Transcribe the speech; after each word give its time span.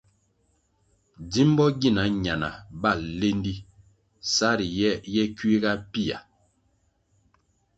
Djimbo 1.27 1.65
gina 1.79 2.03
ñana 2.23 2.49
bal 2.81 2.99
lendi 3.19 3.53
sa 4.33 4.49
riye 4.59 4.91
ye 5.13 5.23
kuiga 5.37 5.71
pia. 5.91 6.17